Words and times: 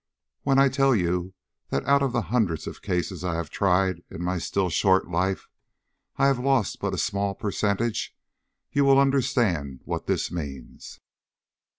When 0.41 0.57
I 0.57 0.67
tell 0.67 0.95
you 0.95 1.35
that 1.69 1.85
out 1.85 2.01
of 2.01 2.11
the 2.11 2.23
hundreds 2.23 2.65
of 2.65 2.81
cases 2.81 3.23
I 3.23 3.35
have 3.35 3.51
tried 3.51 4.01
in 4.09 4.23
my 4.23 4.39
still 4.39 4.71
short 4.71 5.07
life, 5.07 5.47
I 6.17 6.25
have 6.25 6.39
lost 6.39 6.79
but 6.79 6.95
a 6.95 6.97
small 6.97 7.35
percentage, 7.35 8.15
you 8.71 8.83
will 8.83 8.97
understand 8.99 9.81
what 9.85 10.07
this 10.07 10.31
means. 10.31 10.99